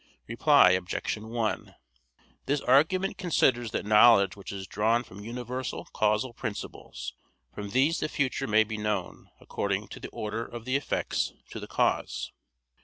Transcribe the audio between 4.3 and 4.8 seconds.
which is